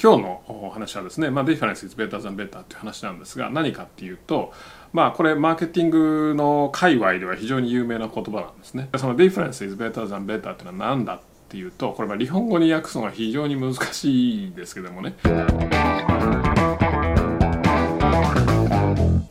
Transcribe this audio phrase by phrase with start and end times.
[0.00, 4.52] 今日のお話はですね、まあ、Difference is better than better っていう話なんですが何かっていうと
[4.92, 8.88] まあこれマーケティングの界隈では非常に有名な言葉なんですね。
[8.96, 15.16] その Difference is better than better っていうのは何だっていうとこれは日本語に訳すのが非常に難しいですけどもね。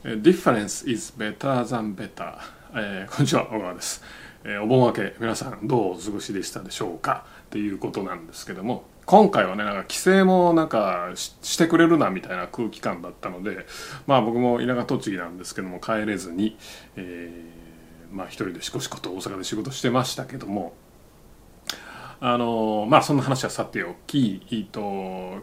[0.03, 2.33] Difference is better than better、
[2.75, 4.03] えー、こんにちは小川です。
[4.43, 7.25] えー、お盆明け皆さんどうお過ごしでしたでしょうか？
[7.45, 8.83] っていうことなんですけども。
[9.07, 13.65] 今回はねなんか規制もなんかしてくれるなみたいな空気感だったので
[14.05, 16.57] まあ僕も田舎栃木なんですけども帰れずに、
[16.97, 20.73] えー、まあ一人でしこしこと大阪で仕事してましたけども
[22.19, 24.81] あのまあそんな話はさておき、えっと、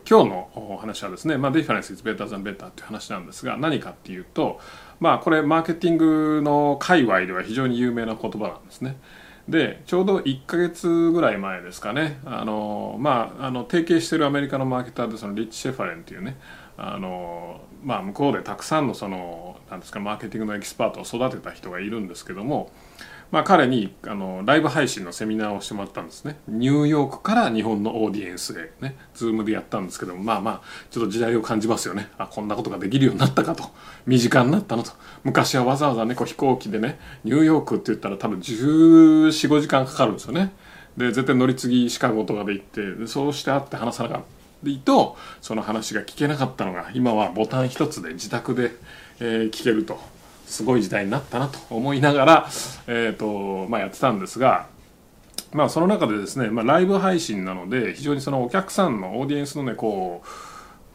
[0.06, 4.60] 今日のお話はですね、まあ、Difference is better than better っていう話なんですが何かっていうと
[5.00, 8.98] まあこれマーケティングの界隈では非常に有名な言葉なんですね。
[9.48, 12.18] でちょうど1か月ぐらい前ですかね。
[12.24, 16.36] あの、まあ、あの提携してるアメリカのマーケターでそのリッチ・シェファレンっていうね。
[16.76, 22.70] あの、まあ、向こうでたくさんのそのなんですかマーケティングのエキスパートを育てた人がいるんですけども。
[23.34, 26.38] まあ、彼にあのライブ配信のセミナーをしてもらったんですね。
[26.46, 32.10] ニューヨークから日本のオーディエンスへね Zoom でやったんですけどもまあまあちょっと時代を感じますよね。
[32.16, 33.64] あこんなことができるようになったかと。
[34.06, 34.92] 身近になったのと。
[35.24, 40.52] 昔はわざわざねこう飛行機でねニューヨークって言ったら多分14、15時間かかるんですよね。
[40.96, 44.24] で絶対乗り継ぎシカゴとかで行ってそうして会って話さなかった。
[44.84, 48.70] とその話が聞けなかったのが今はボタン一つで自宅で、
[49.18, 49.98] えー、聞けると。
[50.46, 52.48] すごい時代になったなと思いながら、
[52.86, 54.66] えーとまあ、やってたんですが、
[55.52, 60.28] まあ、その中でですね、まあ、ライブ配信なので非常にそのお客さんのオーディエンスのねこう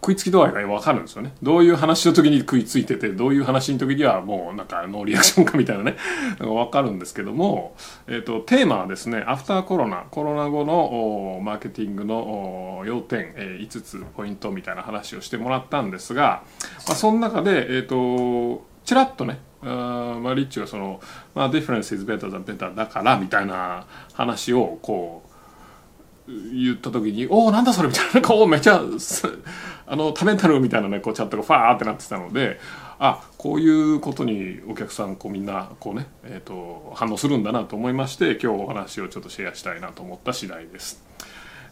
[0.01, 1.33] 食いつき度合いが分かるんですよね。
[1.43, 5.97] どういう話の時に食いついてて、どういう話の時にはもうなんかノーリアクションかみたいなね、
[6.39, 7.75] 分かるんですけども、
[8.07, 16.43] えっ、ー、と、テーマはですね、アフターコロナ、コロナ後のマーケティングの要点、えー、5つポイントみたいな話をしてもらったんですが、
[16.87, 20.99] まあ、その中で、えっ、ー、と、ちらっとねあまあリッチはその、
[21.35, 25.21] まあ、difference is better than better だからみたいな話をこ
[26.27, 28.81] う言った時に「おおなんだそれ」みたいなこうめっちゃ
[29.85, 32.59] あのタメンタルみたいなねこうチャットがファーってなってたので
[32.97, 41.03] あこういうことにお客さんこうみんなこうね、えーと、反応するんだなと思いまして今日お話をちょっとシェアしたいなと思った次第です。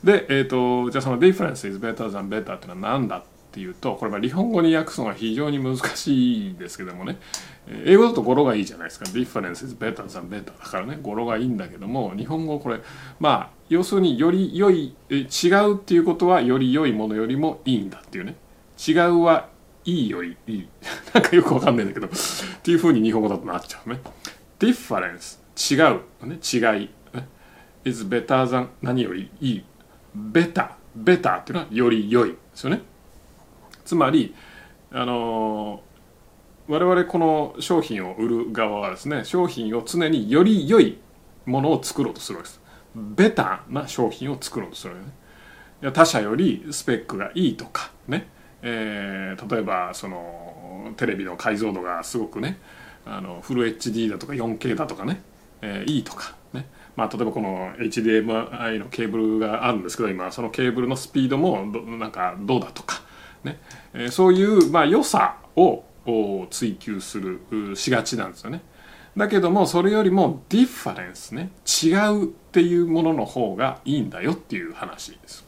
[0.03, 7.17] で、えーと、じゃあその difference is better than better っていうのは何だってていうとこれは日本語に訳すのが非常に難しいですけどもね。
[7.85, 9.05] 英語だと語呂がいいじゃないですか。
[9.05, 12.79] Difference is better than better だからね語呂がいいんだけども日本語これ
[13.19, 15.15] まあ要するにより良い違
[15.65, 18.35] うっていうことはより良いものよりもいいんだっていうね。
[18.87, 19.49] 違うは
[19.85, 20.67] いいよりいい。
[21.15, 22.05] なんかよくわかんないんだけど。
[22.05, 22.09] っ
[22.61, 23.99] ていうふうに日本語だとなっちゃうね。
[24.59, 26.89] Difference 違う、ね、違い。
[27.85, 29.63] is better than 何よりいい。
[30.15, 32.31] Better better っていうのはより良い。
[32.31, 32.81] ですよね。
[33.87, 34.35] つまり
[34.91, 35.81] あの
[36.67, 40.97] 我々この商品を売る側はですね商品を常により良い
[41.45, 42.61] ものを作ろうとするわけです。
[42.93, 44.99] ベタな商品を作ろうとするわ
[45.81, 45.93] けね。
[45.93, 48.27] 他社よりスペックがいいとかね、
[48.61, 52.59] えー、例えばそのテレビの解像度がすごくね
[53.05, 55.21] あのフル HD だとか 4K だとかね、
[55.61, 56.67] えー、いいとかね。
[56.97, 61.65] まあ、例えばこの HDMI のケーブルがあるんですけど今そのケーブルのスピードも
[61.97, 63.06] なんかどうだとか。
[63.43, 63.59] ね、
[63.93, 65.83] えー、そういう、まあ、良さを
[66.49, 68.61] 追求するしがちなんですよね。
[69.17, 71.49] だけどもそれよりもディファレンスね
[71.83, 75.45] 違うっていうものの方がいいんだよっていう話です。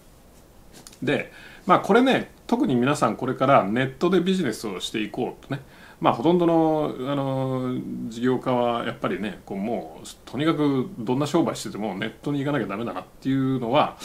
[1.03, 1.31] で
[1.67, 5.61] まあこれね特に皆さんこれからネットでビジネスをしていこうとね
[6.01, 7.75] まあほとんどのあの
[8.07, 13.97] 事業家はやっぱりねこうもうとにかくどんな商売しててもネットに行かなきゃダメだなっていうのは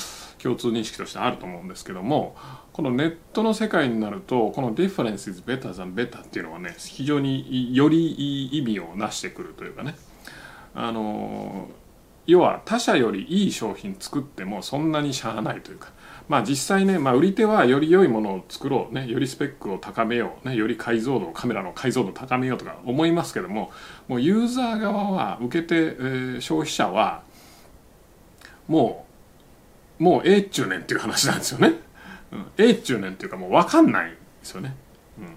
[0.44, 2.36] 共通認識としてあると思うんですけども
[2.74, 9.94] このネットの世界になるとこの difference is better than better っていうのはね非常によりいい意味をなしてくるというかね。
[10.74, 11.68] あの
[12.26, 15.92] 要は他社よりいい商品作ってもそんなにしゃあないというか。
[16.26, 23.70] まあ実際ね、まあ、売り手はより良いものを作ろう、ね、よりスペックを高めよう、ね、より解像度カメラの解像度を高めようとか思いますけども
[24.08, 27.24] もうユーザー側は受け手、えー、消費者は
[28.66, 29.03] もう
[29.98, 31.74] もうええっちゅうねんっていう話なんですよね。
[32.32, 34.74] うん、ええっちゅうねんっていうかもう分かんないですよね。
[35.18, 35.36] うん、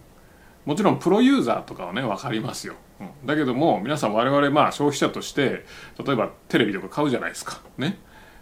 [0.65, 2.75] もちろんプロユーザーとかはね分かりますよ。
[2.99, 5.65] うん、だけども皆さん我々まあ消費者として
[6.03, 7.61] 例えばテレビとか買うじゃないですか。
[7.77, 7.99] ね。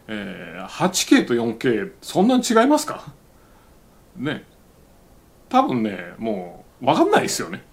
[0.07, 3.11] えー、8K と 4K そんなに違いますか？
[4.15, 4.43] ね。
[5.49, 7.63] 多分ねもう分かんないですよね。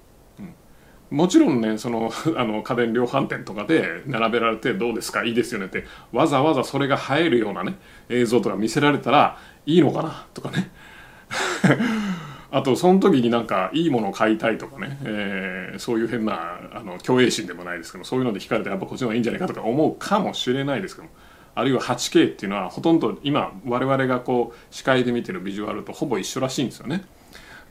[1.13, 7.77] もちろんねその あの家電量販店とかで並べられてどうですかいいですよねってわざわざそれが映えるようなね
[8.09, 10.71] 映像とか見せられたらいいのかなとかね。
[12.55, 21.09] あとその時になんかいいものを買いたいとかね、えー、そういう変なあの虚栄心でもないですけどそういうので惹かれてやっぱこっちの方がいいんじゃないかとか思うかもしれないですけど
[21.55, 27.05] あるいは 8K っていうのはほとんど今我々がこう視界で見てるビジュアルとほぼ一緒らしいんですよね。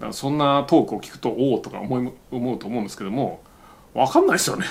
[0.02, 3.42] からそんなトークを聞くとおおとか思い思うと思うんですけども
[3.94, 4.66] 分かんないですよね。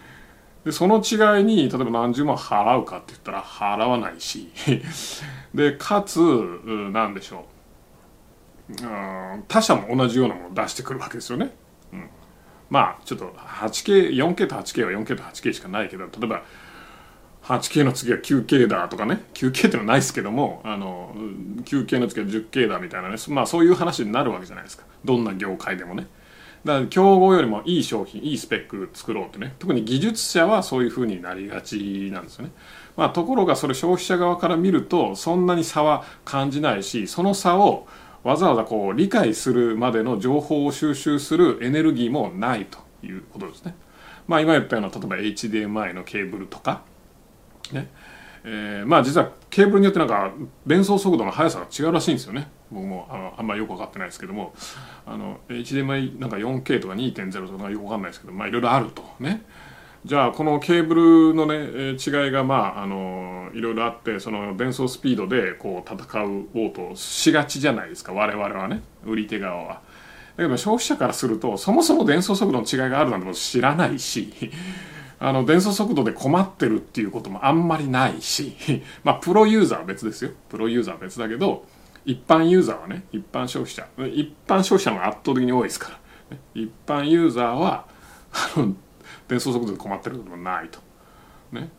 [0.64, 4.50] でその違いに例えば何十万払うかって言ったら払わないし
[5.54, 6.20] でかつ
[6.92, 7.40] 何でしょう。
[8.70, 11.50] うん他社も同じようなものを出してくるわけですよね、
[11.92, 12.08] うん、
[12.68, 16.44] まあちょっと 8K4K と 8K は 4K と 8K しかないけど例えば
[17.58, 19.22] 8K の次は 9K だとかね。
[19.34, 21.14] 9K っていうのはないですけどもあの
[21.64, 23.16] 9K の次は 10K だみたいなね。
[23.28, 24.84] まあそういう話になるわけじゃないですか。
[25.04, 26.06] どんな業界でもね。
[26.64, 29.54] だから競合よりもいい商品いいスペック作ろうってね。
[29.58, 32.52] 特に技術者はそういうふうになりがちなんですよね、
[32.96, 37.88] まあ、ところがそれ消費者側から見るとそんなに差は感じないしその差を
[38.24, 43.74] わざわざこう理解するまでの情報を収集するエネルギーもないということですね。
[44.28, 46.82] まあ、今言ったような例えば HDMI のケーブルとか
[47.72, 47.90] ね。
[48.42, 50.32] えー、まあ実はケーブルによってなんか
[50.66, 52.48] 伝送速度の速さが違うらしいんですよね。
[52.70, 54.54] 僕もあのあんまりよく分かってないですけども。
[55.06, 59.02] あの HDMI なんか 4K とか2.0とかよく分かんないですけどまあいろいろあると。
[59.18, 59.44] ね。
[60.04, 60.94] じゃあこのケーブ
[61.30, 68.14] ルのね違いがまああのいろいろあってその伝送スピードでこう戦うおうとしがちじゃないですか。
[68.14, 68.82] 我々はね。
[69.04, 69.82] 売り手側は。
[70.36, 74.32] だけど消費者からするとそもそも伝送速度の違いがあるなんてこと知らないし。
[75.22, 78.56] あの伝送速度で困ってるっていうこともあんまりないし
[79.04, 80.30] まあプロユーザーは別ですよ。
[80.48, 81.66] プロユーザーは別だけど
[82.06, 83.86] 一般ユーザーはね一般消費者。
[84.08, 85.90] 一般消費者が圧倒的に多いですか
[86.30, 87.84] ら、一般ユーザーは
[88.32, 88.74] あの
[89.28, 90.80] 伝送速度で困ってることもないと。
[91.52, 91.70] ね、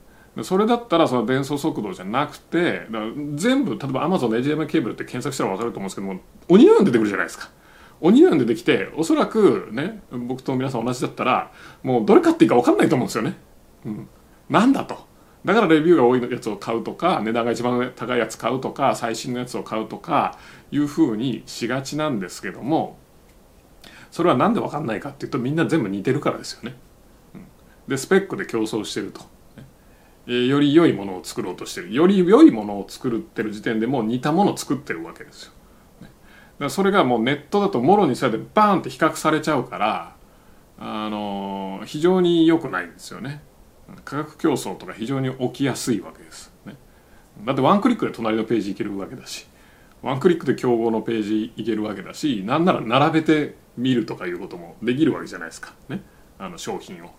[0.43, 2.88] それだったらその伝送速度じゃなくて
[3.35, 7.49] 全部例えば Amazon の HDMI ケーブルって検索したら分かると思うんですけども鬼のように出てくるじゃないですか。
[8.01, 11.51] 鬼のように出てきておそらくね僕と皆さん同じだったら
[11.83, 13.38] もうどれ買っていいか分かんないと思うんですよね。
[13.86, 14.07] うん、
[14.50, 15.09] なんだと。
[15.44, 20.38] だからレビューが多いやつを買うとか値段が一番高いやつ買うとか最新のやつを買うとか
[20.71, 22.98] いうふうにしがちなんですけども
[24.12, 26.75] それは何で分かんないかっていうとみんな全部似てるからですよね。
[27.33, 27.45] うん、
[27.88, 29.21] でスペックで競争してると。
[30.27, 35.53] えより良いものを作ろうとしてるより良いものを作ってる時点でもう似たものを作ってるわけですよ。
[36.62, 40.16] からそれがもうネットだともろにそうやってバーンって比較されちゃうから
[40.78, 43.42] あの非常に良くないんですよね。
[44.06, 46.78] 価格競争とか非常に起きやすいわけです、ね、
[47.44, 49.48] だってワンクリックで隣のページ行けるわけだし
[50.02, 55.74] ワンクリックで競合のページ行けるわけだしなんなら並べて見るとかいうこともできるわけじゃないですか。
[55.90, 56.04] ね。
[56.40, 57.12] あの商品を。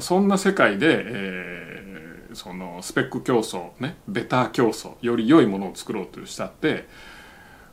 [0.00, 3.96] そんな世界で、えー、そのスペック競争ね。
[4.08, 6.88] ベター競争より良いものを作ろうとしたって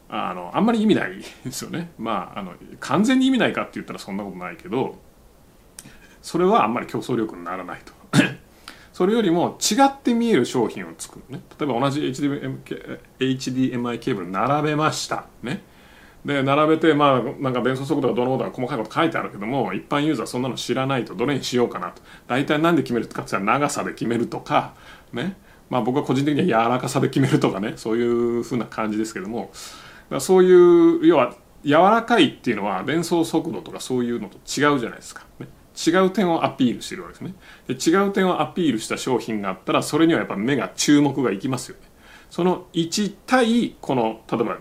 [0.10, 1.92] あのあんまり意味ないですよね。
[2.00, 4.98] まああの完全に意味ないかって言ったらそんなことないけど
[6.22, 7.94] それはあんまり競争力にならないと。
[8.94, 11.44] それよりも違って見える商品を作るね。
[11.60, 15.62] 例えば同じ HDMI, HDMI ケーブル並べましたね。
[16.26, 21.16] で並べてまあなんか伝送速度がどのことか細かいこと書いてあるけども一般ユーザーそんなの知らないと。
[21.16, 22.02] どれにしようかなと。
[22.28, 24.74] 大体何で決めるかって言ったら長さで決めるとか
[25.14, 25.38] ね。
[25.70, 27.74] まあ僕は個人的には柔らかさで決めるとかね。
[27.76, 29.52] そういうふうな感じですけども。
[30.20, 37.34] そういう要は柔らかいっていうのは連想速度とかそういうのと違うじゃないですか、ね、違う点をアピールしてるわけですね。
[37.68, 41.88] で違う点をアピールした商品があったらそれにはやっぱ目が注目がいきますよね。
[42.30, 44.58] その1対この例えば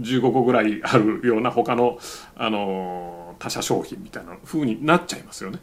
[0.00, 1.98] 15個ぐらいあるような他の、
[2.36, 5.58] あの他社商品みたいな風になっちゃいますよね。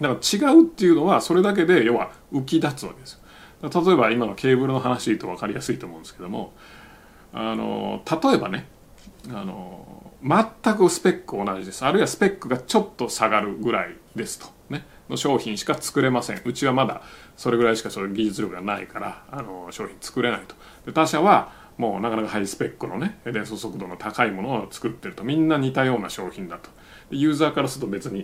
[0.00, 3.20] だから違うっていうのはそれだけで要は浮き立つわけですよ。
[3.62, 6.52] 例えば今のケーブルの話と分かりやすいと思うんですけども
[7.38, 8.66] あの例えばね
[9.28, 11.84] あの全くスペック同じです。
[11.84, 14.46] あるいはスペックがちょっと下がるぐらいですと。
[14.70, 14.86] ね。
[15.10, 16.40] の商品しか作れません。
[16.44, 17.02] うちはまだ
[17.36, 20.54] それぐらいしかそういう技術力がないからあの商品作れないと。
[20.86, 25.22] で他社はもうなかなかハイスペックのね伝送速度の高いものを作ってると。
[25.22, 26.70] みんな似たような商品だと。
[27.10, 28.20] ユーザーからすると別に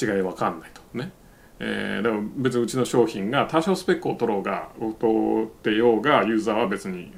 [0.00, 0.82] 違い分かんないと。
[0.92, 1.12] ね。
[1.58, 7.10] えー、でも別にうちの商品が多少スペックを取ろうが取ってようがユーザーは別に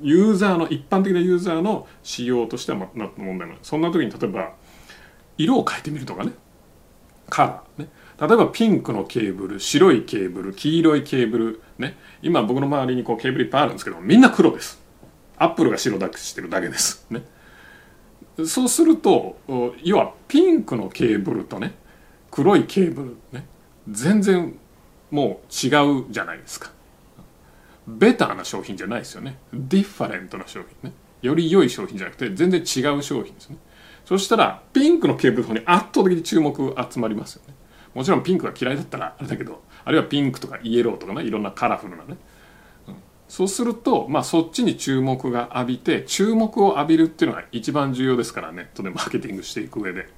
[0.00, 3.58] ユーザーの一般的なユーザーの仕様としてはな問題ない。
[3.62, 4.52] そんな時に例えば
[5.36, 6.32] 色を変えてみるとかね。
[7.28, 7.88] カラーね。
[8.20, 11.96] 例えばピンクのケーブル白いケーブル黄色いケーブルね。
[12.22, 14.80] 今僕の周りにこうケーブルいっぱいあるんですけどみんな黒です。
[15.36, 17.22] アップルが白だけしてるだけですね。
[18.46, 19.36] そうすると
[19.82, 21.74] 要はピンクのケーブルとね
[22.30, 23.46] 黒いケーブルね。
[23.90, 24.58] 全然
[25.10, 26.70] もう違うじゃないですか。
[27.86, 29.38] ベターな商品じゃないですよね。
[29.52, 30.94] different な商品ね。
[31.22, 33.56] より良い商品じゃなくて全然違う商品ですね。
[34.04, 37.54] そしたらピンクのケーブルの方に圧倒的に注目集まりますよね。
[37.94, 42.16] もちろんピンクが嫌いだったらあれだけどあるいはピンクとかイエローとかねいろんなカラフルなね、
[42.86, 42.94] うん、
[43.28, 50.08] そうすると、まあ、そっちに注目が浴びて注目を浴びるっていうのが一番重要ですからネットでマーケティングしていく上で、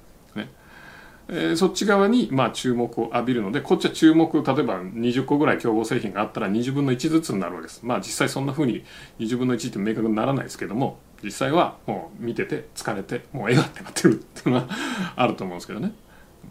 [1.29, 7.81] えー、そっち側にまあ注目を浴びるのでこっちは注目例えば20個ぐらい競合製品があったら20分の1ずつになるわけです。
[7.83, 8.83] まあ実際そんな風に
[9.19, 14.67] 20分の1って明確にならないですけども実際はもう見てて疲れてもう絵がってなってるっていうのは
[15.15, 15.93] あると思うんですけどね。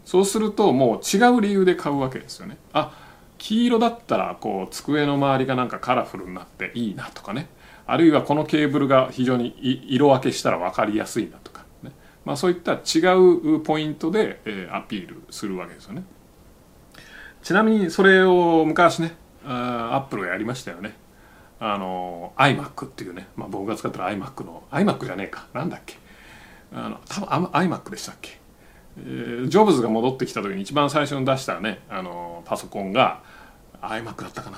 [0.05, 2.57] そうするともう違う理由で買うわけですよね。
[2.73, 2.97] あ
[3.37, 7.47] 黄色だったらこう机の周りがなんかカラフルになっていいなとかね。
[7.85, 9.53] あるいはこのケーブルが非常に
[9.89, 11.65] 色分けしたら分かりやすいなとか、
[12.25, 16.03] まあ、そういった違うポイントで、えアピールするわけですよね。
[17.41, 19.15] ちなみにそれを昔ね
[19.45, 20.95] アップルがやりましたよね。
[21.59, 25.47] あの iMac っていうね、まあ、僕が使ってる iMac の iMac じゃねえか。
[25.53, 25.97] なんだっけ。
[26.73, 28.39] あの多分 iMac でしたっけ。
[28.97, 33.23] えー、ジョブズが戻ってきた時に一番最初に出したねあのパソコンが
[33.81, 34.57] iMac だったかな。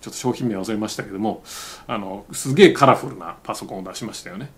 [0.00, 1.42] ちょっと商品名忘れましたけども
[1.86, 4.50] あのすげえカラフルなパソコンを出しましたよね。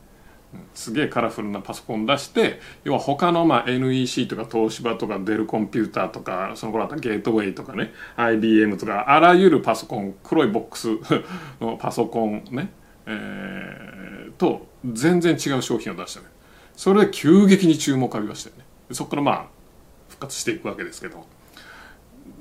[0.75, 10.88] すげえカラフルなパソコン出して要は他のまあ NEC とか東芝とかデルコンピューターとかその頃あったゲートウェイとかね IBM とかあらゆるパソコン黒いボックス
[11.60, 12.70] のパソコンね、
[13.06, 16.26] えー、と全然違う商品を出したね
[16.76, 18.64] それで急激に注目を浴びましたよね。
[18.92, 19.46] そこからまあ
[20.08, 21.26] 復活していくわけですけど。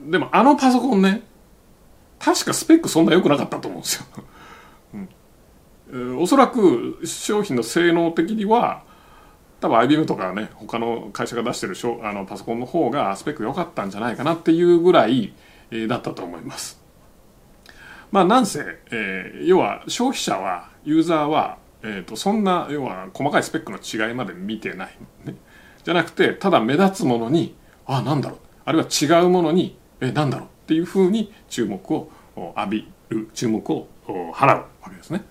[0.08, 1.24] でもあのパソコンね
[2.20, 4.06] 確かスペックそんな良くなかったと思うんですよ、
[6.20, 8.84] おそらく商品の性能的には
[9.62, 15.34] 多分 IBM とかね他の会社が出してるあのパソコンの方がスペック良かったんじゃないかなっていうぐらい、
[15.72, 16.82] えー、だったと思います。
[18.12, 25.36] まあなんせ、えー、要は消費者はユーザーは、えーと、とそんな要は細かいスペックの違いまで見てない、ね、
[25.84, 28.40] じゃなくてただ目立つものにあなんだろう。
[28.66, 30.48] あるいは違うものにえなんだろう。
[30.48, 33.88] っていうふうに注目を浴びる注目を
[34.34, 35.24] 払うわけですね。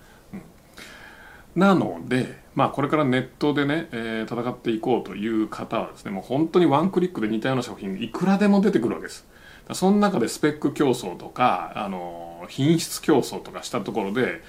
[1.55, 9.25] なので、まあ、これからネットでね、えー、戦っていこうという方はですねもう本当にワンクリックで似たような商品いくらでも出てくるわけです。
[9.73, 14.43] その中でスペック競争とかあの品質競争とかしたところで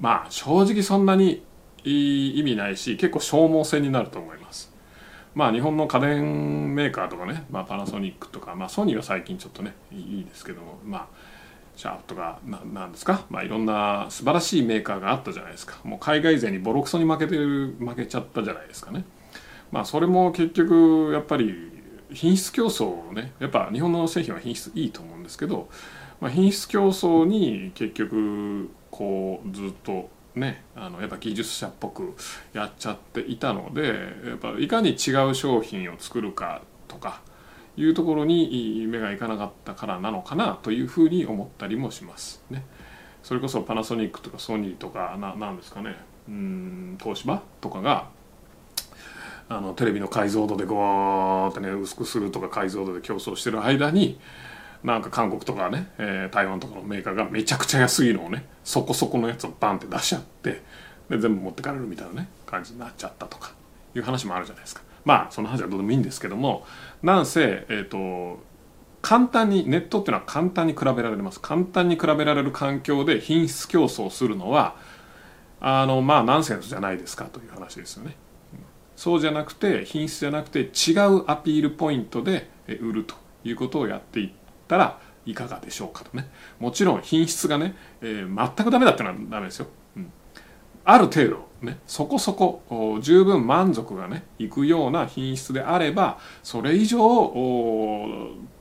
[0.00, 1.44] まあ正直そんなに
[1.84, 4.72] 意味ないし結構消耗戦になると思います。
[5.34, 11.06] まあ日本の家電メーカーとかね、まあ、パナソニックとか、まあ、ソニーは最近ちょっとねいいですけどもまあ
[11.78, 15.78] シャープとかなんですか、まあ、いろんな素晴らしいメーカーがあったじゃないですか。
[15.84, 19.04] もう海外勢にボロクソに負けてる負けちゃったじゃないですかね。
[19.70, 21.54] まあそれも結局やっぱり
[22.12, 23.32] 品質競争をね。
[23.38, 25.68] やっぱ日本の製品は品質いいと思うんですけど、
[26.20, 32.16] まあ、品質競争に結局こうずっとねあのやっぱ技術者っぽく
[32.54, 33.86] やっちゃっていたので
[34.26, 37.20] やっぱいかに違う商品を作るかとか
[37.78, 42.64] いうところに目がいかなかったからなのかなというふうに思ったりもしますね。
[43.22, 45.96] それこそパナソニックとかソニーとかななんですかね
[46.28, 48.08] うん東芝とかが
[49.48, 54.18] あのテレビの解像度でゴーってね薄くするとか解像度で競争してる間に
[54.82, 60.62] なんか韓国とかね、えー、台湾とかのメーカーがめちゃくちゃ安いのをねそこそこのやつをバンって出しちゃって
[61.10, 63.52] で全部持ってかれるみたいなね感じになっちゃったとか
[63.94, 66.66] いう話もあるじゃないですかまあその話はどうでもいいんですけども
[67.02, 68.42] なんせえっ、ー、と
[69.00, 71.40] 簡単にネットっていうのは簡単に比べられます。
[71.40, 74.76] 簡単に比べられる環境で品質競争するのは
[75.60, 78.16] あのまあナンセンスじゃないですかという話ですよね。
[78.96, 84.30] そうじゃなくて品質じゃなくて違うアピールポイントで売るということをやっていっ
[84.66, 86.28] たらいかがでしょうかとね。
[86.58, 90.12] もちろん品質がね、えー、全くダメだってのはダメですよ、うん、
[90.84, 96.98] ある程度ねそこそこ十分満足がねいくような品質であればそれ以上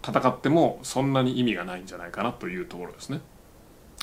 [0.03, 3.21] 戦ってもそんなに意味がないんじゃないかなというところですね。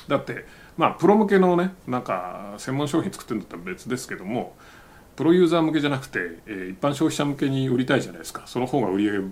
[0.08, 0.44] だって
[0.76, 4.54] まあプロ向けのねなんか専門商品作ってるんだったら別ですけども
[5.16, 8.42] プロユーザー向けじゃなくて、えー、一般消費者向けに売りたいじゃないですか。
[8.46, 9.24] その方が売り上げ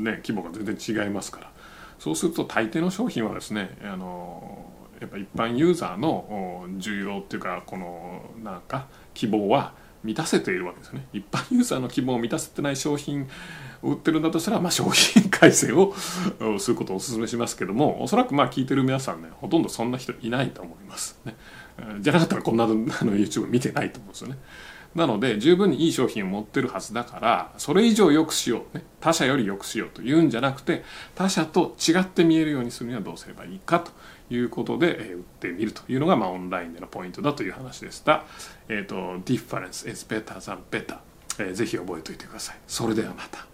[0.00, 1.52] ね規模が全然違いますから。
[1.98, 4.66] そうすると大抵の商品はですねあの
[5.00, 9.72] やっぱ一般ユーザーの需要っていうかこのなんか希望は
[10.04, 11.06] 満たせているわけですね。
[11.12, 13.28] 一般ユーザーの希望を満たせてない商品
[13.82, 15.94] を売ってるんだとしたら、まあ、商品改正を
[16.58, 21.18] することをお勧めしますけどもおそらくまあ聞いてる皆さんねほとんどそんな人いないと思います。
[21.24, 21.34] ね。
[22.00, 24.38] じゃなかったらこんなあの YouTube 見てないと思うんですよね。
[24.94, 33.92] なので十分にいい商品を持ってるはずだからそれ以上良くしよう、ね、他社より良くしようというんじゃなくて他社と違って見えるようにするにはどうすればいいかと
[34.30, 38.24] いうことで、えー売ってみるというのが、まあ、オンラインでのポイントだという話でした。
[38.68, 40.98] えっ、と、difference is better than better、
[41.38, 42.56] えーぜひ覚えておいてください。
[42.66, 43.46] それではまた。